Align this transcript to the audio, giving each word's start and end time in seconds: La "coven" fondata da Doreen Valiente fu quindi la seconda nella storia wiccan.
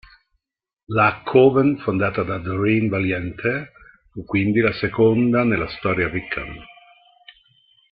La 0.97 1.21
"coven" 1.23 1.77
fondata 1.77 2.23
da 2.23 2.39
Doreen 2.39 2.89
Valiente 2.89 3.71
fu 4.09 4.23
quindi 4.23 4.59
la 4.59 4.73
seconda 4.73 5.43
nella 5.43 5.69
storia 5.69 6.07
wiccan. 6.07 6.57